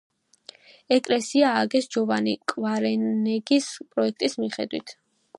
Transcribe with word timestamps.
ეკლესია 0.95 1.51
ააგეს 1.57 1.87
ჯოვანი 1.95 2.33
კვარნეგის 2.53 3.67
პროექტის 3.91 4.37
მიხედვით. 4.45 4.95